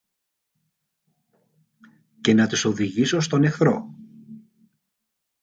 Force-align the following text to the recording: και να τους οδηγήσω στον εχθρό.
και 2.21 2.33
να 2.33 2.47
τους 2.47 2.65
οδηγήσω 2.65 3.19
στον 3.19 3.43
εχθρό. 3.43 3.87